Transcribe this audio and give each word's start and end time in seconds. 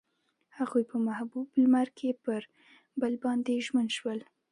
هغوی 0.57 0.83
په 0.91 0.97
محبوب 1.07 1.47
لمر 1.63 1.87
کې 1.97 2.09
پر 2.23 2.41
بل 3.01 3.13
باندې 3.23 3.63
ژمن 3.65 3.87
شول. 3.97 4.19